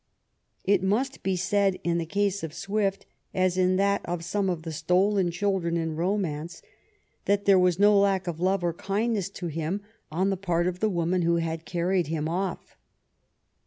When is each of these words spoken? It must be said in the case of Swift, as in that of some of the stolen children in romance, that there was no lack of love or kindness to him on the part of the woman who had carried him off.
It 0.63 0.81
must 0.81 1.21
be 1.21 1.35
said 1.35 1.77
in 1.83 1.99
the 1.99 2.07
case 2.07 2.43
of 2.43 2.55
Swift, 2.55 3.05
as 3.35 3.55
in 3.55 3.75
that 3.75 4.01
of 4.03 4.25
some 4.25 4.49
of 4.49 4.63
the 4.63 4.71
stolen 4.71 5.29
children 5.29 5.77
in 5.77 5.95
romance, 5.95 6.63
that 7.25 7.45
there 7.45 7.59
was 7.59 7.77
no 7.77 7.95
lack 7.99 8.25
of 8.25 8.39
love 8.39 8.63
or 8.63 8.73
kindness 8.73 9.29
to 9.29 9.45
him 9.45 9.81
on 10.11 10.31
the 10.31 10.37
part 10.37 10.65
of 10.65 10.79
the 10.79 10.89
woman 10.89 11.21
who 11.21 11.35
had 11.35 11.65
carried 11.65 12.07
him 12.07 12.27
off. 12.27 12.75